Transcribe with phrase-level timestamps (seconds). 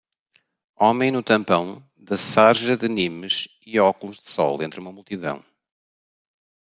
[0.75, 5.45] Homem no tampão da sarja de Nimes e óculos de sol entre uma multidão.